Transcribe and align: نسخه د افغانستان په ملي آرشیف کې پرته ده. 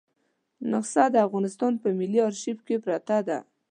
نسخه 0.71 1.05
د 1.11 1.15
افغانستان 1.27 1.73
په 1.81 1.87
ملي 1.99 2.19
آرشیف 2.27 2.57
کې 2.67 2.75
پرته 2.85 3.17
ده. 3.27 3.39